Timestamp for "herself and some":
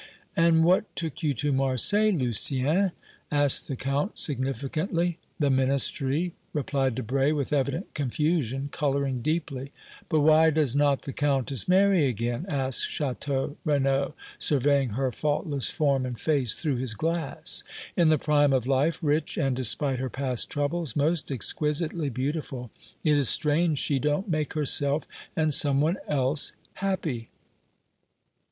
24.53-25.79